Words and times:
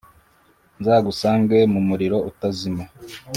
Nzagusange 0.79 1.57
mumuriro 1.73 2.17
utazima 2.29 2.83